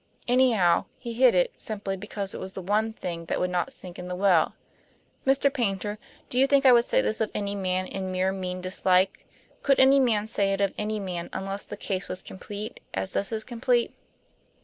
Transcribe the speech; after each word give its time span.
Anyhow, 0.27 0.85
he 0.97 1.13
hid 1.13 1.35
it, 1.35 1.53
simply 1.61 1.95
because 1.95 2.33
it 2.33 2.39
was 2.39 2.53
the 2.53 2.61
one 2.63 2.91
thing 2.91 3.25
that 3.25 3.39
would 3.39 3.51
not 3.51 3.71
sink 3.71 3.99
in 3.99 4.07
the 4.07 4.15
well. 4.15 4.55
Mr. 5.27 5.53
Paynter, 5.53 5.99
do 6.27 6.39
you 6.39 6.47
think 6.47 6.65
I 6.65 6.71
would 6.71 6.85
say 6.85 7.01
this 7.01 7.21
of 7.21 7.29
any 7.35 7.53
man 7.53 7.85
in 7.85 8.11
mere 8.11 8.31
mean 8.31 8.61
dislike? 8.61 9.27
Could 9.61 9.79
any 9.79 9.99
man 9.99 10.25
say 10.25 10.53
it 10.53 10.59
of 10.61 10.73
any 10.75 10.99
man 10.99 11.29
unless 11.33 11.65
the 11.65 11.77
case 11.77 12.07
was 12.07 12.23
complete, 12.23 12.79
as 12.95 13.13
this 13.13 13.31
is 13.31 13.43
complete?" 13.43 13.93